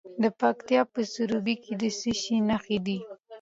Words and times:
د 0.21 0.23
پکتیکا 0.39 0.83
په 0.93 1.01
سروبي 1.13 1.55
کې 1.63 1.73
د 1.81 1.83
څه 1.99 2.11
شي 2.21 2.37
نښې 2.49 2.77
دي؟ 2.85 2.99